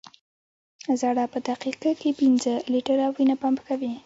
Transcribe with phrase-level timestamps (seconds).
[1.01, 3.91] زړه په دقیقه کې پنځه لیټره وینه پمپ کوي.